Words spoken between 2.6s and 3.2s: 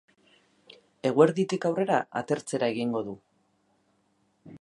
egingo du.